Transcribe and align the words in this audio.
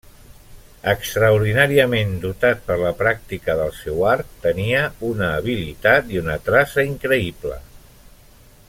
Extraordinàriament 0.93 2.15
dotat 2.23 2.63
per 2.69 2.77
la 2.85 2.93
pràctica 3.03 3.57
del 3.61 3.69
seu 3.81 4.01
art, 4.13 4.33
tenia 4.47 4.81
una 5.11 5.29
habilitat 5.37 6.11
i 6.17 6.23
una 6.27 6.41
traça 6.49 6.89
increïble. 6.95 7.61